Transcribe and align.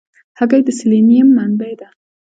هګۍ 0.39 0.61
د 0.65 0.69
سلینیم 0.79 1.27
منبع 1.37 1.73
ده. 1.79 1.87